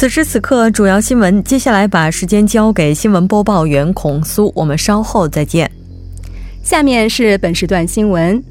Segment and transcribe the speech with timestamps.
[0.00, 1.44] 此时此刻，主要新闻。
[1.44, 5.70] 接下来把时间交给新闻播报员孔苏，我们稍后再见。
[6.62, 8.42] 下面是本时段新闻：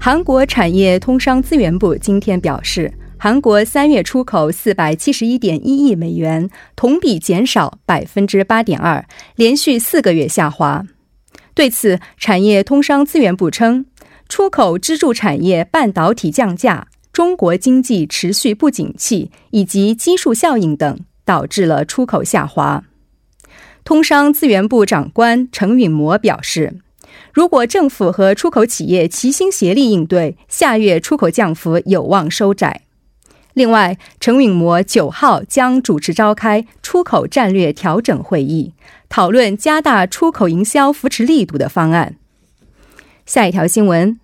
[0.00, 9.04] 韩国产业通商资源部今天表示，韩国三月出口四百七十一点一亿美元，同比减少百分之八点二，
[9.36, 10.86] 连续四个月下滑。
[11.52, 13.84] 对此，产业通商资源部称，
[14.26, 16.86] 出口支柱产业半导体降价。
[17.14, 22.82] 中国经济持续不景气以及基数效应等，导致了出口下滑。
[23.84, 26.80] 通商资源部长官陈允模表示，
[27.32, 32.80] 如果政府和出口企业齐心协力应对，下月出口降幅有望收窄。
[33.52, 38.74] 另外，陈允模九号将主持召开出口战略调整会议，
[39.08, 42.16] 讨论加大出口营销扶持力度的方案。
[43.24, 44.18] 下一条新闻。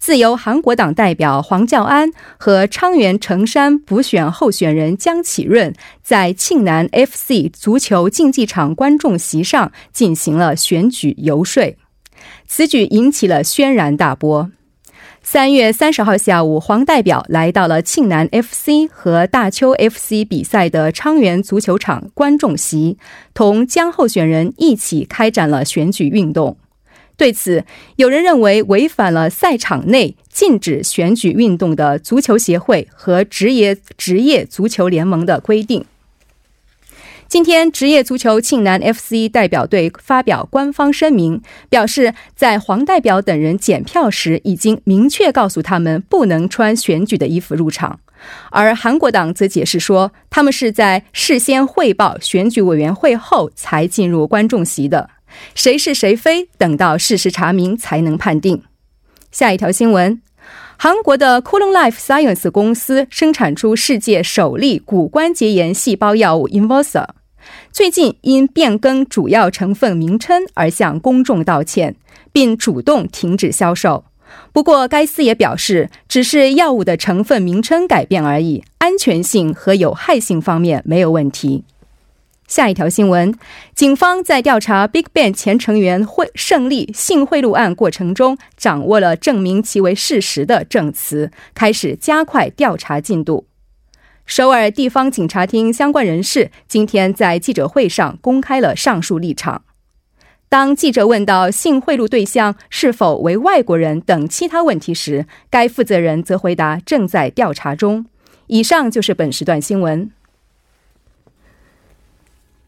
[0.00, 11.76] 自由韩国党代表黄教安和昌原城山补选候选人江启润在庆南 FC 足球竞技场观众席上进行了选举游说，
[12.46, 14.50] 此举引起了轩然大波。
[15.22, 22.96] 三月三十号下午，黄代表来到了庆南 FC 和大邱 FC 比赛的昌原足球场观众席，
[23.34, 26.56] 同江候选人一起开展了选举运动。
[27.20, 27.66] 对此，
[27.96, 35.84] 有人认为违反了赛场内禁止选举运动的足球协会和职业职业足球联盟的规定。
[37.28, 48.00] 今天，职业足球庆南 FC 代表队发表官方声明，表示在黄代表等人检票时，已经明确告诉他们不能穿选举的衣服入场。
[48.50, 55.10] 而韩国党则解释说，他们是在事先汇报选举委员会后才进入观众席的。
[55.54, 58.62] 谁是谁非，等到事实查明才能判定。
[59.30, 60.20] 下一条新闻：
[60.76, 67.06] 韩国的 c o l o n Life Science 公司生产出世界首例骨关节炎细胞药物 Inversa，
[67.70, 71.96] 最近因变更主要成分名称而向公众道歉，
[72.32, 74.04] 并主动停止销售。
[74.52, 81.64] 不过，该司也表示，只是药物的成分名称改变而已，安全性和有害性方面没有问题。
[82.50, 83.32] 下一条新闻，
[83.76, 93.46] 警方在调查 Big Bang 前成员会胜利性贿赂案过程中，掌握了证明其为事实的证词，开始加快调查进度。
[94.26, 99.62] 首尔地方警察厅相关人士今天在记者会上公开了上述立场。
[100.48, 108.06] 当记者问到性贿赂对象是否为外国人等其他问题时，该负责人则回答正在调查中。
[108.48, 110.10] 以上就是本时段新闻。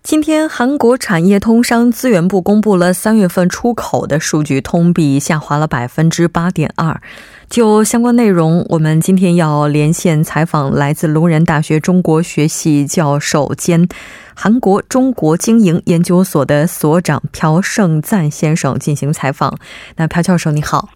[0.02, 7.00] 今天，韩国产业通商资源部公布了三月份出口的数据，同比下滑了百分之八点二。
[7.48, 13.86] 就相关内容，我们今天要连线采访来自龙仁大学中国学系教授兼
[14.34, 19.56] 韩国中国经营研究所的所长朴胜赞先生进行采访。
[19.96, 20.88] 那朴教授，你好。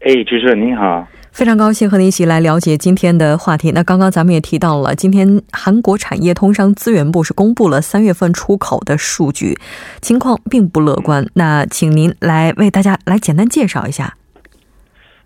[0.00, 1.06] 哎，主持人您好。
[1.34, 3.72] 非常高兴和您一起来了解今天的话题。
[3.72, 9.58] 那刚刚咱们也提到了，今天韩国产业通商资源部是公布了三月份出口的数据，
[10.00, 11.26] 情况并不乐观。
[11.34, 14.14] 那请您来为大家来简单介绍一下。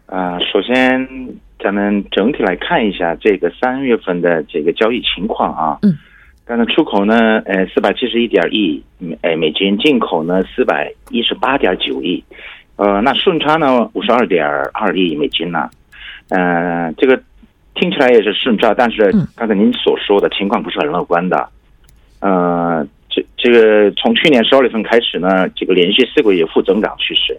[0.07, 1.07] 啊，首先
[1.63, 5.79] 咱们整体来看一下这个三月份的这个交易情况啊。
[5.83, 5.95] 嗯。
[6.47, 12.25] 刚才出口呢，呃，四百七十一点亿美美金，进口呢四百一十八点九亿，
[12.77, 15.69] 呃，那顺差呢五十二点二亿美金呢。
[16.31, 17.21] 嗯，这个
[17.75, 21.49] 听起来也是顺差，但是刚才您所说的情况不是很乐观的。
[22.21, 27.39] 呃，这这个从去年十二月份开始呢，这个连续四个月负增长趋势。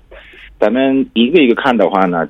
[0.59, 2.27] 咱们一个一个看的话呢，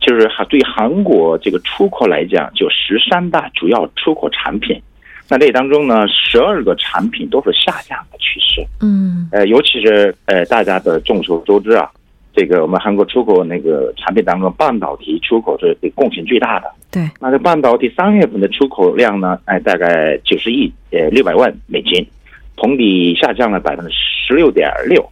[0.00, 4.80] 就是对韩国这个出口来讲，就十三大主要出口产品，
[5.28, 8.66] 那这当中呢，十二个产品都是下降的趋势。
[8.80, 11.90] 嗯，呃，尤其是呃，大家的众所周知啊，
[12.32, 16.70] 这个我们韩国出口那个产品当中，半导体出口是贡献最大的。
[16.90, 22.06] 对，那这半导体三月份的出口量呢，哎，大概九十亿呃六百万美金，
[22.56, 25.04] 同比下降了百分之十六点六。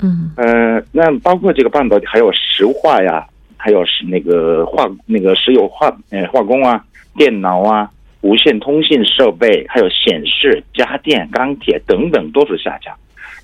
[0.00, 3.26] 嗯，呃，那包括这个半导体，还有石化呀，
[3.56, 6.84] 还有是那个化那个石油化呃化工啊，
[7.16, 7.90] 电脑啊，
[8.20, 12.94] 无线通信设备，还有显示、家电、钢铁等等都是下降。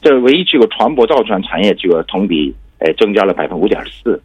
[0.00, 4.20] 这唯一这个船舶造船产业这个同比呃增加了百分之五点四。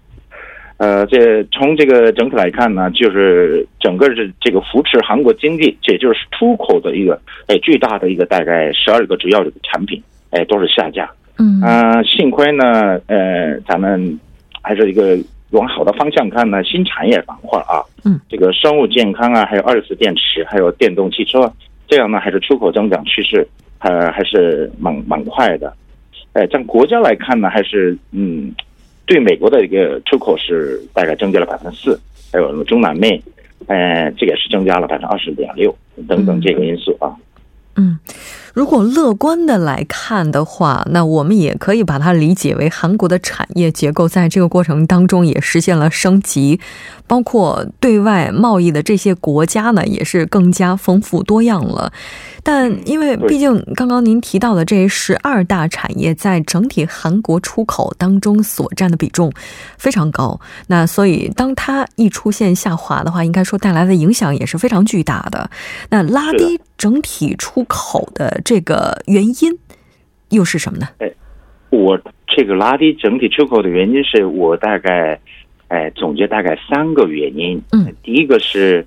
[0.78, 11.06] 呃，这从这个整体来看呢，就是整个是这个扶持韩国经济，这就是出口的一个哎巨大的一个大概十二个主要的产品哎都是下降。
[11.38, 14.20] 嗯啊，幸亏呢，呃，咱们
[14.62, 15.18] 还是一个
[15.52, 21.52] 往好的方向看呢，新产业板块啊，嗯，这个生物健康啊，还有二次电池，还有电动汽车，
[21.90, 23.46] 这样呢，还是出口增长趋势，
[23.80, 25.74] 呃，还是蛮蛮快的。
[26.40, 28.50] 哎，从国家来看呢，还是嗯，
[29.06, 32.00] 对美国的一个出口是大概增加了百分之四，
[32.32, 33.22] 还有中南美，
[33.68, 35.76] 呃，这个也是增加了百分之二十点六
[36.08, 37.14] 等等这个因素啊。
[37.76, 38.00] 嗯，
[38.54, 46.60] 如果乐观的来看的话，那我们也可以把它理解为韩国的产业结构在这个过程当中也实现了升级，
[47.08, 51.92] 包括对外贸易的这些国家呢，也是更加丰富多样了。
[52.42, 59.32] 但因为毕竟刚刚您提到的这十二大产业在整体韩国出口当中所占的比重
[59.78, 65.50] 非常高，那所以当它一出现下滑的话，应该说带来的影响也是非常巨大的。
[65.90, 69.58] 那拉低整体出口的这个原因
[70.30, 70.88] 又是什么呢？
[71.00, 71.12] 哎，
[71.70, 75.20] 我这个拉低整体出口的原因是我大概
[75.68, 77.62] 哎总结大概三个原因。
[77.72, 78.86] 嗯，第一个是。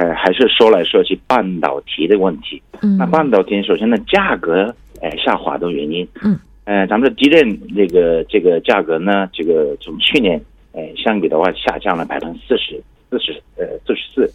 [0.00, 2.62] 呃，还是说来说去半导体的问题。
[2.82, 4.72] 嗯，那半导体首先呢，价格
[5.02, 6.06] 哎下滑的原因。
[6.22, 10.40] 嗯，呃，咱们的敌人这个这个价格呢，这个从去年
[10.72, 12.80] 哎相比的话下降了百分之四十
[13.10, 14.32] 四十呃四十四。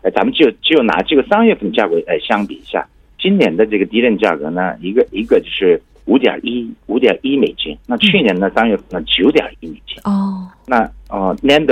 [0.00, 2.88] 呃，咱们就就拿这个三月份价格呃相比一下，
[3.22, 9.96] 今年的这个敌人价格呢，一个一个就是五点一五点一美金，那去年呢三月份呢九点一美金。
[10.02, 11.66] 哦，那哦，NAND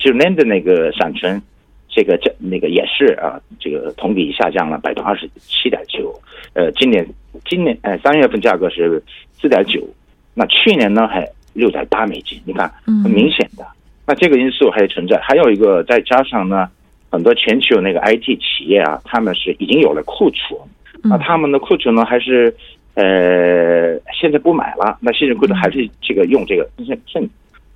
[0.00, 1.40] 就 NAND 那个闪存。
[1.88, 6.12] 这个这那个也是啊，这个同比下降了百分之二十七点九。
[6.52, 7.06] 呃，今年
[7.46, 9.02] 今年呃三月份价格是
[9.32, 9.82] 四点九，
[10.34, 12.38] 那去年呢还六点八美金。
[12.44, 12.70] 你看
[13.02, 13.64] 很明显的，
[14.06, 15.18] 那这个因素还存在。
[15.22, 16.68] 还有一个再加上呢，
[17.08, 20.60] 很多全球那个 IT 企业啊，他们是已经有了库存，
[21.02, 22.54] 那他们的库存呢还是
[22.94, 27.28] 呃现在不买了，那现在库存还是这个用这个剩剩，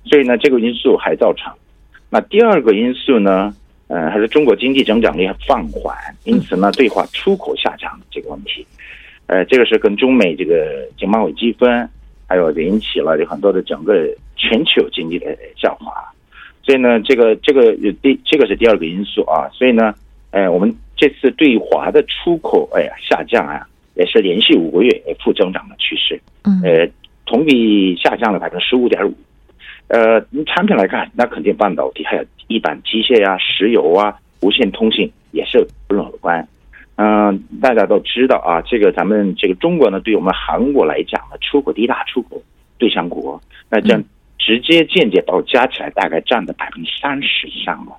[0.05, 1.51] 所以呢这个因素还造成。
[2.09, 3.53] 那第二个因素呢？
[3.87, 8.65] 呃，还是中国经济增长率放缓，因此呢，对华出口下降这个问题，
[9.27, 11.89] 呃，这个是跟中美这个经贸委积分，
[12.25, 14.07] 还有引起了有很多的整个
[14.37, 15.91] 全球经济的下滑，
[16.63, 19.93] 所以呢，这个这个第这个是第二个因素啊，所以呢，
[20.29, 26.87] 呃，我们这次对华的出口哎呀下降啊，也是连续五个月负增长的趋势，嗯，呃，
[27.25, 29.11] 同比下降了百分之十五点五。
[29.87, 36.47] 呃，产品来看，那肯定半导体还有一般机械呀、石油啊、无线通信也是不乐观。
[36.97, 42.39] 嗯，大家都知道啊，这个咱们这个中国呢，对我们韩国来讲呢，出口第一大出口
[42.77, 43.41] 对象国，
[43.71, 44.03] 那这样
[44.37, 47.93] 直接间接到加起来大概占的百分之三十以上了。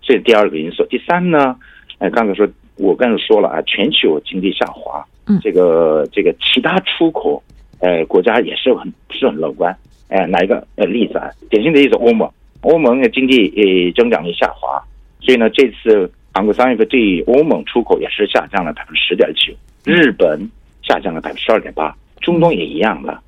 [0.00, 0.86] 这是第二个因素。
[0.86, 1.54] 第三呢，
[1.98, 7.42] 呃，刚才说我刚才说了啊，全球经济下滑，嗯，这个这个其他出口，
[7.80, 9.76] 呃，国家也是很不是很乐观。
[10.08, 12.30] 哎，哪一个呃例子啊，典型的例子，欧盟，
[12.62, 14.82] 欧盟的经济呃增长率下滑，
[15.20, 19.52] 所以呢，这次韩国三月份对欧盟出口也是下降了百分之十点九，
[19.84, 20.40] 日本
[20.82, 23.20] 下降了百分之十二点八，中东也一样的，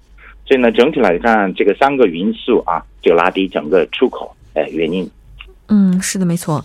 [0.46, 5.06] 所以呢，整体来看，这个三个因素啊，就拉低整个出口呃原因。
[5.70, 6.64] 嗯，是的，没错。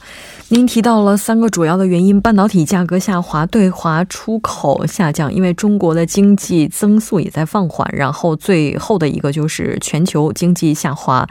[0.49, 7.87] 您提到了三个主要的原因：半导体价格下滑，对华出口下降，因为中国的经济增速也在放缓。
[7.95, 11.27] 然后最后的一个就是全球经济下滑。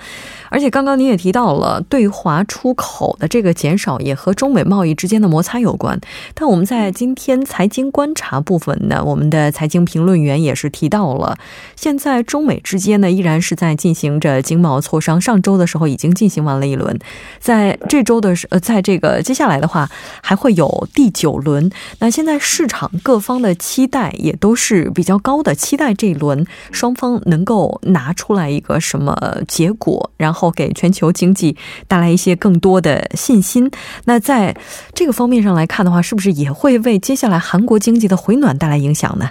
[0.50, 6.00] 而且刚刚您也提到了，对华出口的这个减少也和中美贸易之间的摩擦有关。
[6.35, 11.37] 但我们在今天财经观察部分呢，我们的财经评论员也是提到了，
[11.76, 15.21] 现在中美之间呢依然是在进行着经贸磋商。
[15.21, 16.99] 上周的时候已经进行完了一轮，
[17.38, 19.88] 在在这周的呃，在这个接下来的话，
[20.23, 21.71] 还会有第九轮。
[21.99, 29.16] 那现在市场各方的期待也都是比较高的，期待这一轮双方能够拿出来一个什么
[29.49, 31.56] 结果，然后给全球经济
[31.88, 33.71] 带来一些更多的信心。
[34.04, 34.54] 那在
[34.92, 39.30] 这个方面上来看的话，是不是也会为接下来韩国经济的回暖带来影响呢？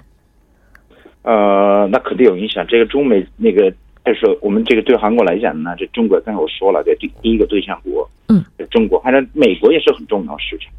[1.21, 2.65] 呃，那肯定有影响。
[2.67, 3.71] 这个中美那个，
[4.05, 10.71] 就是我们这个对韩国来讲呢，这中国刚才我说了，这第第一个对象国，嗯，中国，反正美国也是很重要市场。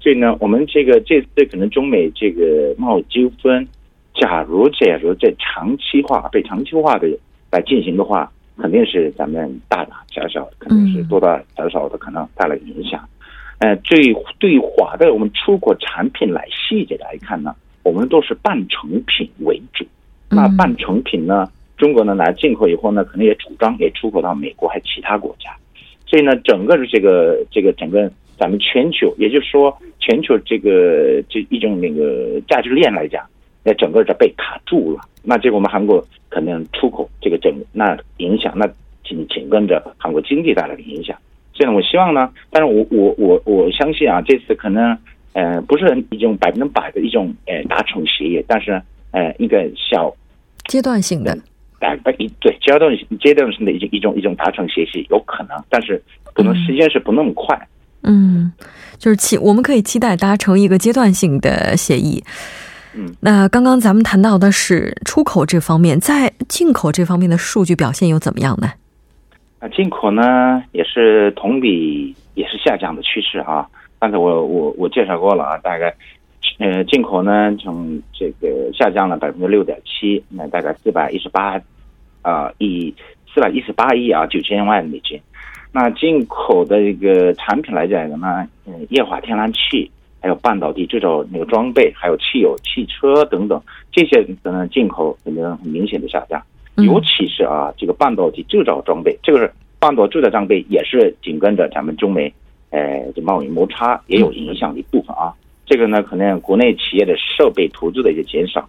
[0.00, 3.66] 所以呢，我们这个这次可能中美这个贸易纠纷，
[4.14, 7.08] 假如假如在长期化被长期化的
[7.50, 13.08] 来进行的话，肯定是咱们大大小小，肯定是多大小小的可能带来影响。
[13.58, 17.54] 呃，对对华的我们出口产品来细节来看呢。
[17.84, 19.84] 我们都是半成品为主，
[20.30, 21.46] 那半成品呢？
[21.76, 25.50] 中国呢拿进口以后呢，可能也主张也出口到美国还其他国家，
[26.06, 33.24] 所以呢，整个的这个这个整个咱们全球，也就是说全球这个这一种那个价值链来讲，
[33.62, 35.00] 那整个在被卡住了。
[35.22, 38.66] 那这个我们韩国可能出口这个整那影响，那
[39.04, 41.16] 紧紧跟着韩国经济带来的影响。
[41.52, 44.96] 所以呢，我希望呢，但是我我我我相信啊，这次可能。
[45.36, 50.14] 呃，不是一种百分之百的一种呃达成协议，但是呢呃一个小
[50.68, 51.36] 阶段性的，
[51.84, 57.68] 呃一对阶段阶段性的一种一种一种达成协议有可能，但是可能时间是不那么快。
[58.02, 58.52] 嗯，
[58.98, 62.22] 就是期我们可以期待达成一个阶段性的协议。
[62.96, 68.72] 嗯，那刚刚咱们谈到的是出口这方面，在进口这方面的数据表现又怎么样呢？
[69.58, 73.66] 啊，进口呢也是同比也是下降的趋势啊。
[73.98, 75.92] 刚才我我我介绍过了啊，大概，
[76.58, 81.58] 呃，进口呢从这个下降了百分之六点七，那大概四百一十八，
[82.24, 82.92] 啊以
[83.32, 85.20] 四百一十八亿啊九千万美金。
[85.70, 89.88] 那进口的一个产品来讲呢，嗯，液化天然气，
[90.20, 93.62] 还有半导体制造那个装备，还有汽油、汽车等等
[93.92, 96.42] 这些的进口可能很明显的下降，
[96.76, 102.32] 尤其是啊这个半导体制造装备，这个是半导体制造装备也是紧跟着咱们中美。
[102.70, 105.32] 呃，这贸易摩擦也有影响的一部分啊。
[105.64, 108.68] 这个呢，可能国内企业的设备投资的一个减少，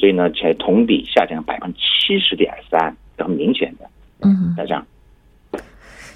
[0.00, 3.84] 所以呢，才同比下降百分之七十点三，很明显的
[4.22, 4.82] 嗯下降。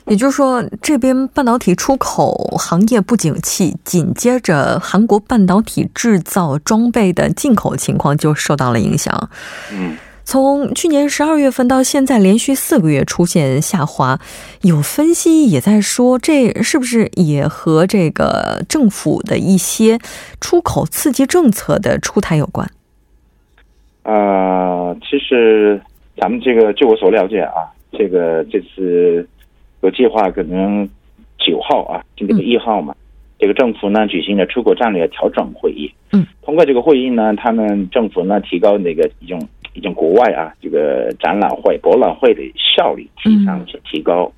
[0.07, 9.31] 也就是说，这边半导体出口行业不景气，紧接着韩国半导体制造装备的进口情况就受到了影响。
[9.71, 9.97] 嗯。
[10.27, 14.19] 从去年十二月份到现在，连续四个月出现下滑，
[14.63, 19.99] 有分析也在说，这是不是也和这个政府的一些
[20.41, 22.67] 出口刺激政策的出台有关？
[24.05, 25.81] 啊，其实
[26.17, 29.29] 咱们这个，据我所了解啊，这个这次
[29.83, 30.89] 有计划可能
[31.39, 32.95] 九号啊，今天的一号嘛，
[33.39, 35.93] 这个政府呢举行了出口战略调整会议。
[36.13, 39.41] 嗯，通过这个会议呢，他们政府呢提高那个一种。
[39.77, 44.31] 一种国外啊，这个展览会、博览会的效率提上去提高，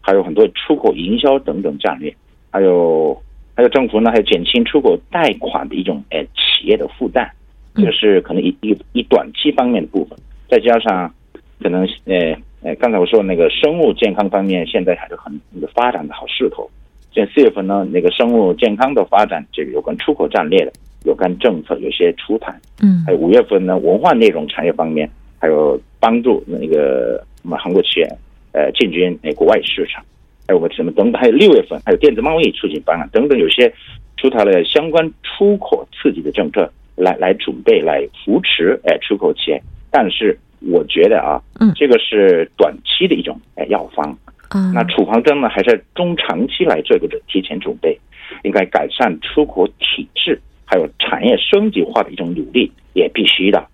[0.00, 2.12] 还有很多出口营销等等战略，
[2.50, 3.16] 还有
[3.54, 7.30] 还有政府呢，还有减轻出口贷款的一种呃企业的负担，
[7.74, 11.12] 这是可能一一一短期方面的部分，再加上
[11.60, 16.68] 可能呃呃刚才我说那个生物健康方面现在还是很那个发展的好势头，
[17.14, 20.72] 在四月份呢，那个生物健康的发展，这个有关出口战略的。
[21.06, 25.08] 有关政策有些出台，嗯，还有五月份呢，文化内容产业方面
[25.40, 28.06] 还有帮助那个我们韩国企业
[28.52, 30.04] 呃进军那国外市场，
[30.46, 33.72] 还有个什么等等，还有六月份还有电子贸易促进方案等等，有些
[34.18, 36.70] 出台了相关出口刺激的政策
[37.00, 44.16] 来来准备来扶持哎出口企业，但是我觉得啊，嗯，这个是短期的一种哎药方，
[44.50, 47.98] 啊，那处方针呢还是中长期来做一个提前准备，
[48.44, 50.40] 应该改善出口体制。
[50.72, 53.66] 还有产业升级化的一种努力也必须的，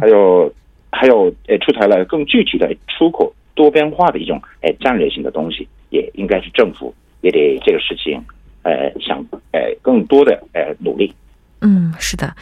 [0.00, 0.50] 还有
[0.90, 8.18] 还有呃出台了更具体的出口多边化的一种哎战略性的东西，也应该是政府也得这个事情，
[8.62, 11.12] 呃想呃更多的呃努力。
[11.60, 12.34] 嗯，是的。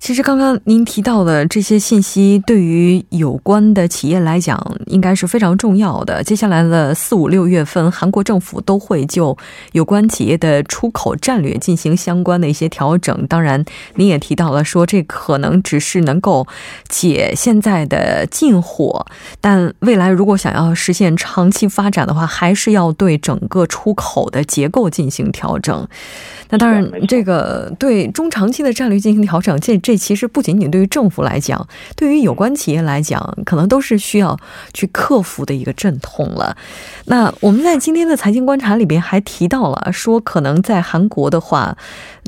[0.00, 6.22] 其实刚刚您提到的这些信息，对于有关的企业来讲，应该是非常重要的。
[6.22, 9.36] 接下来的四五六月份，韩国政府都会就
[9.72, 13.26] 有关企业的出口战略进行相关的一些调整。
[13.26, 13.62] 当然，
[13.96, 16.46] 您也提到了说，这可能只是能够
[16.88, 19.04] 解现在的禁火，
[19.40, 25.86] 但未来如果想要实现长期发展的话，还是要对整个出口的结构进行调整。
[26.50, 29.76] 那当然，这个对中长期的战略进行调整，这。
[29.88, 31.66] 这其实不仅仅对于政府来讲，
[31.96, 34.38] 对于有关企业来讲，可能都是需要
[34.74, 36.54] 去克服的一个阵痛了。
[37.06, 41.74] 那我们在今天的财经观察里边还提到了，说可能在韩国的话，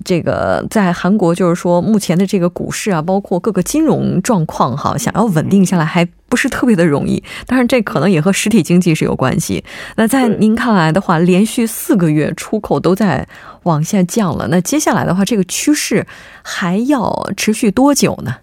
[0.03, 7.23] 这个在韩国就是说目前的这个股市啊，包括各个金融状况哈，想要稳定下来还不是特别的容易。
[7.47, 9.63] 当然，这可能也和实体经济是有关系。
[9.97, 13.27] 那在您看来的话，连续四个月出口都在
[13.65, 16.07] 往下降了，那接下来的话，这个趋势
[16.43, 18.37] 还要持续多久呢？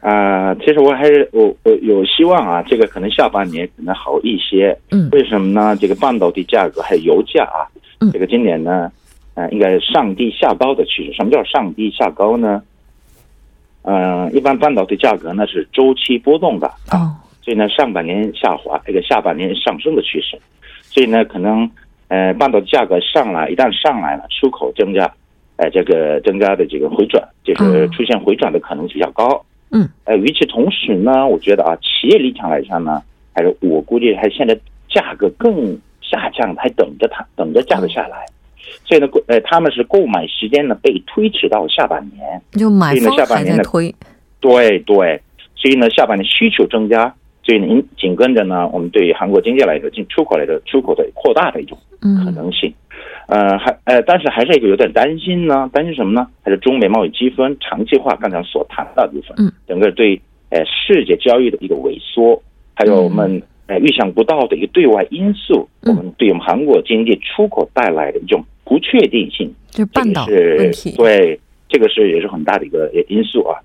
[0.00, 4.78] 啊，其实我还是我我有希望啊，这个可能下半年可能好一些。
[4.90, 5.74] 嗯，为什么呢？
[5.80, 7.64] 这个半导体价格还有油价啊，
[8.12, 8.92] 这个今年呢，
[9.32, 11.14] 呃，应该是上低下高的趋势。
[11.14, 12.62] 什么叫上低下高呢？
[13.84, 20.38] 嗯，一般半导体价格呢是周期波动的啊，所以呢上半年下滑，这个下半年上升的趋势。
[20.80, 21.70] 所以呢，可能
[22.08, 25.12] 呃半导体价格上来，一旦上来了，出口增加，
[25.56, 29.44] 呃，这个增加的这个回转，就是出现回转的可能性比较高。
[29.70, 33.02] 嗯，呃，与此同时呢，我觉得啊，企业立场来讲呢，
[33.34, 34.54] 还是我估计还现在
[34.88, 38.24] 价格更下降，还等着它，等着价格下来。
[38.84, 43.94] 所以呢，呃，他们是购买时间呢被推迟到下半年，就买方还在推。
[44.40, 45.20] 对对，
[45.54, 52.72] 所以呢，下半年需求增加，所以您紧跟着呢，我们对于韩国经济来说，进出口来的出口的扩大的一种可能性。
[53.26, 56.26] 呃，还呃，但是还是一个有点担心呢，担心什么呢？
[56.42, 62.42] 还是中美贸易积分长期化，刚才所谈到的部分，嗯，整个对呃世界交易的一个萎缩，
[62.74, 73.60] 还有我们呃预想不到的一个对外因素，我们对我们韩国经济出口带来的一种不确定性，就半岛问题，对，这个是也是很大的一个因素啊，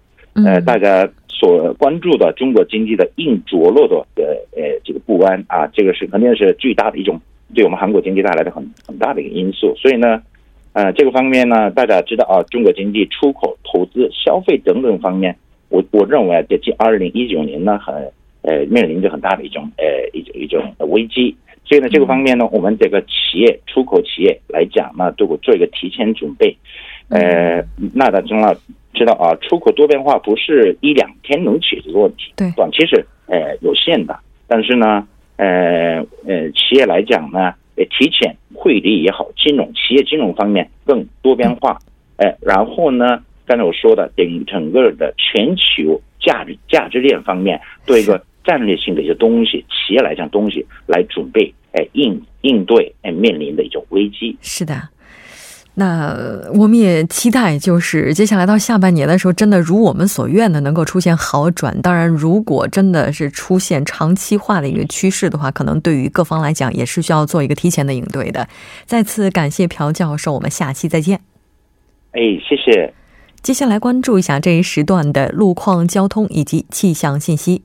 [0.46, 4.24] 呃，大家所关注的中国经济的硬着陆的呃
[4.56, 7.20] 呃这个不安啊，这个是肯定是巨大的一种。
[7.56, 10.22] 对我们韩国经济带来的很很大的一个因素，所以呢，
[10.74, 15.36] 呃，这个方面呢，大家知道啊，中国经济出口、投资、消费等等方面，
[15.70, 17.96] 我我认为啊在近二零一九年呢，很
[18.44, 21.36] 呃面临着很大的一种呃一种一种危机，
[21.70, 26.58] 所以呢，这个方面呢，我们这个企业出口企业来讲呢，都会做一个提前准备，
[27.10, 28.56] 呃，那大家知道
[28.94, 35.08] 知道啊，出口多边化不是一两天能解决的问题，对，短期是呃有限的，但是呢。
[35.42, 41.80] 呃呃，企业来讲呢，呃，提前汇率也好，金融企业金融方面更多边化，
[42.18, 54.38] 哎，然后呢，刚才我说的，整整个的全球价值价值链方面，做一个战略性的一些东西，企业来讲东西来准备，哎，应应对哎面临的一种危机。
[54.42, 54.90] 是的。
[55.76, 56.14] 那
[56.56, 61.82] 我们也期待，就是接下来到下半年的时候，真的如我们所愿的，能够出现好转。
[61.82, 68.46] 当然，如果真的是出现长期化的一个趋势的话，可能对于各方来讲也是需要做一个提前的应对的。
[68.86, 71.22] 再次感谢朴教授，我们下期再见。
[72.12, 72.94] 哎，谢谢。
[73.42, 77.62] 接下来关注一下这一时段的路况、交通以及气象信息。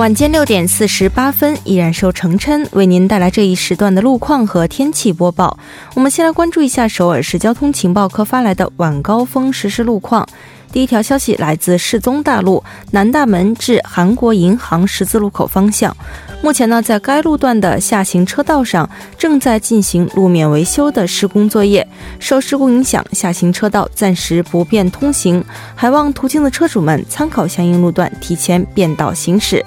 [0.00, 5.58] 晚间六点四十八分，依然受程琛为您带来这一时段的路况和天气播报。
[5.94, 10.26] 我们先来关注一下首尔市交通情报科发来的晚高峰实时路况。
[10.72, 15.94] 第一条消息来自世宗大路南大门至韩国银行十字路口方向，
[16.42, 21.86] 目前呢，在该路段的下行车道上正在进行路面维修的施工作业，
[22.18, 29.62] 受施工影响，下行车道暂时不便通行，还望途经的车主们参考相应路段，提前变道行驶。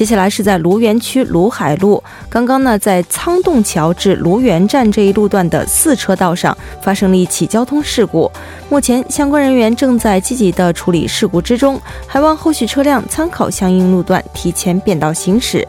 [0.00, 8.32] 接下来是在卢园区卢海路，刚刚呢在仓洞桥至卢园站这一路段的四车道上发生了一起交通事故，
[8.70, 15.68] 目前相关人员正在积极的处理事故之中，还望后续车辆参考相应路段提前变道行驶。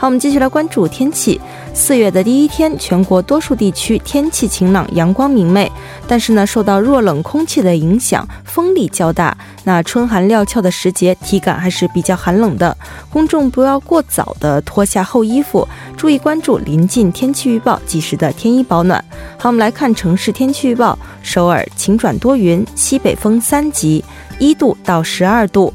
[0.00, 1.40] 好，我们继续来关注天气。
[1.74, 5.68] 四月的第一天，全国多数地区天气晴朗，阳光明媚。
[6.06, 9.36] 但是呢，受到弱冷空气的影响，风力较大。
[9.64, 12.76] 那春寒料峭的时节，体感还是比较寒冷的。
[13.10, 19.04] 公众不要过早的脱下厚衣服，注意关注临近天气预报，及时的添衣保暖。
[19.36, 24.04] 好，我们来看城市天气预报：首尔晴转多云，西北风三级，
[24.38, 25.74] 一度到十二度。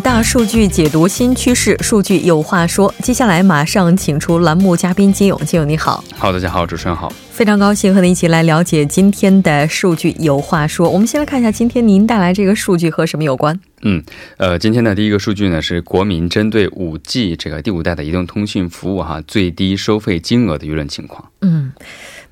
[0.00, 2.92] 大数据，解读新趋势，数据有话说。
[3.02, 6.02] 接下来马上请出栏目嘉宾金勇，金勇你好。
[6.16, 7.12] 好，大家好，主持人好。
[7.30, 10.88] 非常高兴和您一起来了解今天的数据有话说。
[10.90, 13.58] 我们先来看一下今天您带来这个数据和什么有关？
[13.82, 14.02] 嗯，
[14.36, 21.30] 呃，今天的第一个数据呢是国民针对五 G 这个第五代的移动通讯服务哈最低收费金额的舆论情况。
[21.40, 21.72] 嗯，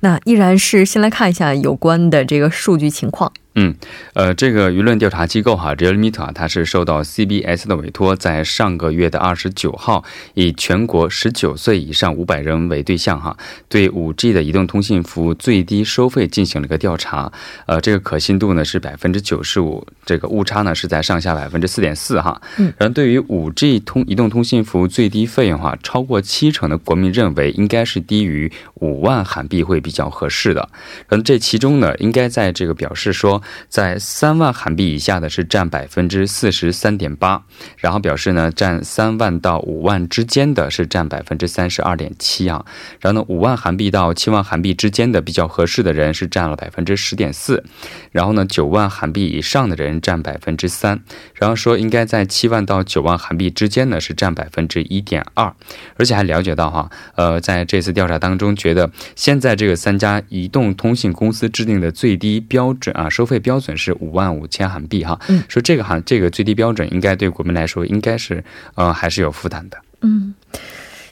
[0.01, 3.31] 那依然是先来看一下有关的这个数据情况。
[3.59, 3.73] 嗯，
[4.13, 10.03] 呃，这个舆论调查机构哈 r e a l m e t e r 它是受到 CBS 的委托，在上个月的二十九号，
[10.35, 13.35] 以全国十九岁以上五百人为对象哈，
[13.67, 17.33] 对五 G 的移动通信服务最低收费进行了一个调查。
[17.65, 22.39] 呃，这个可信度呢是百分之九十五，这个误差呢是在上下百分之四点四哈。
[22.59, 30.69] 嗯，然后对于五 G 通移动通信服务最低费用哈，超过七成的国民认为应该是低于五万韩币会比较合适的。
[31.07, 33.41] 嗯，这其中呢，应该在这个表示说。
[33.69, 37.43] 在三万韩币以下的是占百分之四十三点八，
[37.77, 42.65] 然后表示呢，占三万到五万之间的是占百分之三十二点七啊，
[42.99, 47.63] 然后呢，五万韩币到七万韩币之间的比较合适的人是占了百分之十点四，
[48.11, 50.99] 然后呢，九万韩币以上的人占百分之三，
[51.33, 55.53] 然后说应该在七万到九万韩币之间呢是占百分之一点二，
[55.95, 63.36] 而且还了解到哈，呃，在这次调查当中，觉得现在这个三家移动通信公司制定的最低标准啊，收费。
[63.39, 68.43] 标准是五万五千韩币哈，嗯，说这个行，这个最低标准应该对国民来说应该是
[68.75, 69.77] 呃还是有负担的。
[70.01, 70.33] 嗯，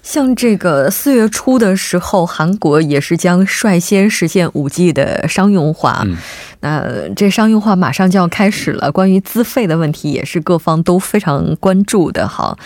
[0.03, 6.17] 像这个四月初的时候，韩国也是将率先实现五 G 的商用化，嗯，
[6.59, 8.91] 那这商用化马上就要开始了。
[8.91, 12.27] 关于资费的问题，也是各方都非常关注的。
[12.27, 12.57] 好，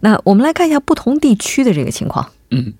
[0.00, 2.30] 那我们来看一下不同地区的这个情况。
[2.50, 2.74] 嗯，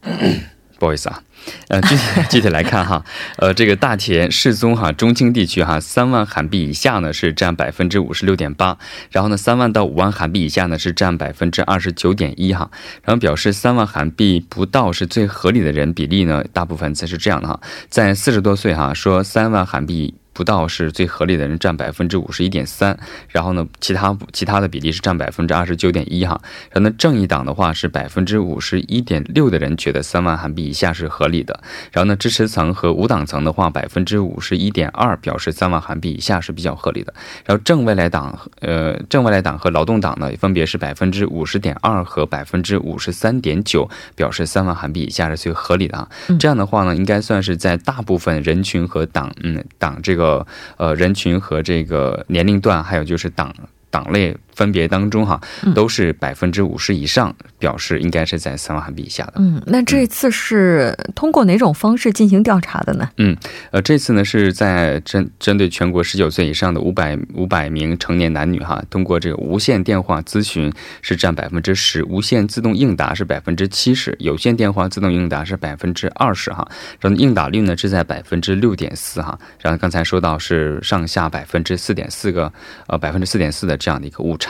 [0.78, 1.22] 不好意思啊。
[1.68, 3.04] 呃，具体 具体来看哈，
[3.38, 8.76] 呃，这个大田、世宗哈、中青地区哈，三万韩币以下呢是占百分之五十六点八，
[9.10, 12.70] 然后呢，三万到五万韩币以下呢是占百分之二十九点一哈，
[13.02, 20.14] 然后表示三万韩币不到是最合理的人比例呢，大部分才是这样的哈，在四十多岁哈，说三万韩币。
[20.36, 22.94] 不到是最合理的人占百分之五十一点三，
[23.30, 26.38] 然后呢，其他其他的比例是占百分之二十九点一哈。
[26.70, 31.58] 然后呢，正义党的话是百分之五十一点六的人觉得三万韩币以下是合理的。
[31.90, 37.14] 然后呢，支持层和无党层的话，百分之五十一点二表示三万韩币以下是比较合理的。
[37.46, 46.06] 然后正未来党呃正未来党和劳动党呢，分别是百分之五十点二和百分之五十三点九表示三万韩币以下是最合理的啊。
[46.38, 50.25] 这样的话呢，应该算是在大部分人群和党嗯党这个。
[50.26, 53.54] 呃呃，人群和这个年龄段，还有就是党
[53.90, 54.36] 党类。
[54.56, 55.40] 分别当中哈，
[55.74, 59.34] 都是百分之五十以上表示应该是在三万韩币以下的。
[59.36, 63.08] 嗯，那这次是通过哪种方式进行调查的呢？
[63.18, 63.36] 嗯，
[63.70, 76.66] 呃，这次呢是在针针对全国十九岁以上的五百五百名成年男女哈，通过这个无线电话咨询是占百分之十，无线自动应答是百分之七十，有线电话自动应答是百分之二十哈，
[76.98, 82.50] 然后应答率呢是在百分之六点四哈，然后刚才说到是上下百分之四点四个
[82.86, 84.45] 呃百分之四点四的这样的一个误差。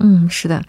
[0.00, 0.62] 嗯，是的。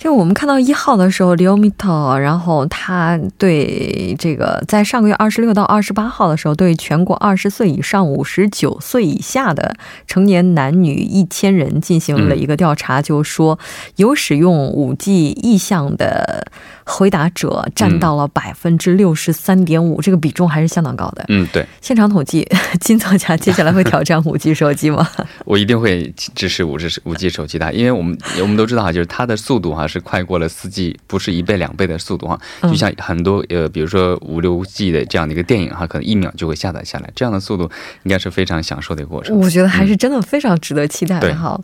[0.00, 13.58] 就我们看到一号的时候 l e o m i t o 然后他对这个在上个月二十六到二十八号的时候，对全国二十岁以上五十九岁以下的成年男女一千人进行了一个调查，就说
[13.96, 16.50] 有使用五 G 意向的
[16.86, 21.26] 回答者占到了百分之六十三点五，这个比重还是相当高的。
[21.28, 21.66] 嗯，对。
[21.82, 22.48] 现场统计，
[22.80, 25.06] 金作家接下来会挑战五 G 手机吗？
[25.44, 29.86] 我一定会支持五 G 五 G 手机的，因为我们我们都知道哈，就是它的速度哈。
[29.90, 37.68] 是快过了四 G，不是一倍两倍的速度哈，就像很多呃，比如说五六 G 的这样的一个电影哈，可能一秒就会下载下来，这样的速度
[38.04, 39.36] 应该是非常享受的一个过程。
[39.36, 41.60] 我觉得还是真的非常值得期待的哈。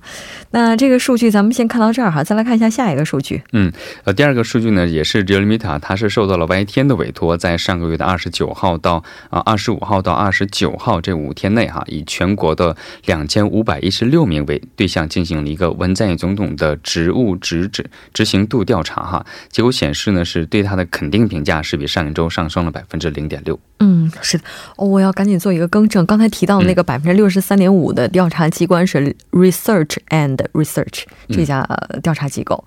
[0.51, 3.41] 那这个数据咱们先看到这儿哈，再来看一下下一个数据。
[3.53, 3.73] 嗯，
[4.05, 17.85] 呃，第二个数据呢也是 Realme 它是受到了 YTN 的委托，在上个月的二十九号到啊二十五号到二十九号这五天内哈，以全国的两千五百一十六名为对象进行了一个文在寅总统的职务职职。
[18.17, 23.61] 执行度调查哈，结果显示呢，是对他的肯定评价是比上一周上升了百分之零点六。
[23.79, 24.45] 嗯，是的，
[24.77, 31.67] 我要赶紧做一个更正，刚才提到的那个百分之六十三点五的调查机关是 Research and Research 这家
[32.03, 32.65] 调查机构。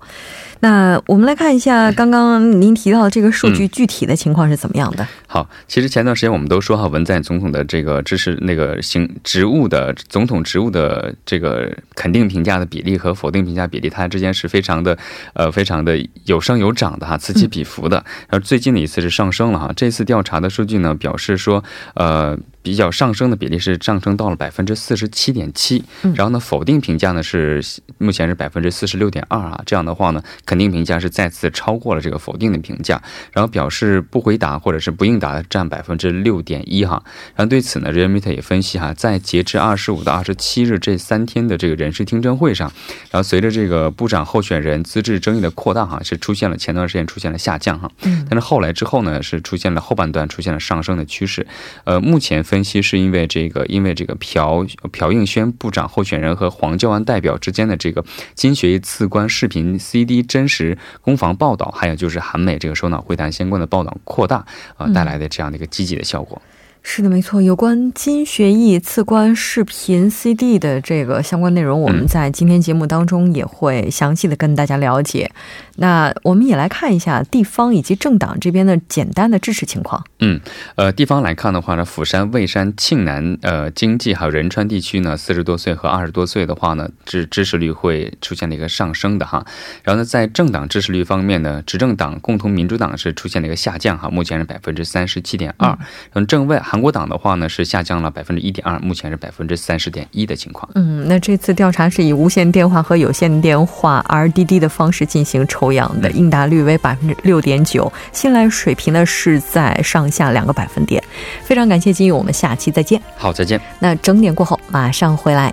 [0.62, 5.08] 那我们来看一下刚刚您提到的这个数据具体的情况是怎么样的？
[5.26, 14.96] 好，其实前段时间我们都说哈，文在寅总统的这个支持那个行职务的总统职务的这个肯定评价的比例和否定评价比例，它之间是非常的
[15.32, 17.96] 呃非常的有升有涨的哈，此起彼伏的。
[18.28, 22.38] 然后最近的一次是上升了哈，这次调查的数据呢表示说，呃。
[22.62, 25.82] 比较上升的比例是上升到了百分之四十七点七，
[26.14, 27.64] 然后呢，否定评价呢是
[27.98, 37.02] 目前是百分之四十六点二啊，这样的话呢，肯定评价是再次超过了这个否定的评价，然后表示不回答或者是不应答的占百分之六点一哈，
[37.34, 42.70] 然后对此呢，Realmeter 也分析哈，在截至二十五到二十七日这三天的这个人事听证会上，
[43.10, 47.90] 然后随着这个部长候选人资质争议的扩大哈，是出现了前段时间出现了下降哈，
[48.28, 51.46] 但是后来之后呢，是出现了后半段出现了上升的趋势，
[51.84, 52.44] 呃，目前。
[52.50, 64.44] 分析是因为这个，因为这个朴朴应宣部长候选人和黄教安代表之间的这个金学义次官视频 CD 真实攻防报道，还有就是韩美这个首脑会谈相关的报道扩大
[64.76, 66.42] 啊带来的这样的一个积极的效果。
[66.82, 67.42] 是的，没错。
[67.42, 75.30] 有关金学义次官视频 CD 的这个相关内容，我们在今天节目当中也会详细的跟大家了解。
[75.76, 80.02] 那我们也来看一下地方以及政党这边的简单的支持情况。
[80.20, 80.40] 嗯，
[80.74, 89.44] 呃，地方来看的话呢，釜山、蔚山、庆南、呃，经济还有仁川地区呢，四十多岁和二十多岁的话呢，支支持率会出现了一个上升的哈。
[89.84, 95.78] 然后呢，在政党支持率方面呢，执政党共同民主党是出现了一个下降哈，目前是百分之三十七点二。
[96.14, 96.58] 嗯，正位。
[96.70, 100.70] 韩国党的话呢是下降了百分之一点二，目前是百分之三十点一的情况。
[100.76, 111.02] 嗯，那这次调查是以无线电话和有线电话 RDD 的方式进行抽样的，应答率为百分之六点九，信赖水平呢是在上下两个百分点。
[111.42, 113.02] 非常感谢金勇，我们下期再见。
[113.16, 113.60] 好，再见。
[113.80, 115.52] 那整点过后马上回来。